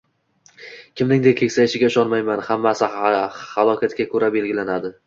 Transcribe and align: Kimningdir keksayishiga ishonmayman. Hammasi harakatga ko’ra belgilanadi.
Kimningdir 1.01 1.35
keksayishiga 1.41 1.91
ishonmayman. 1.93 2.43
Hammasi 2.49 2.91
harakatga 2.97 4.11
ko’ra 4.17 4.37
belgilanadi. 4.41 4.99